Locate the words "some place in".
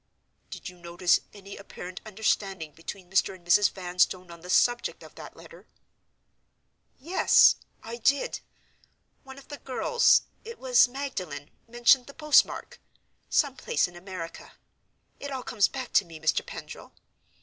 13.29-13.95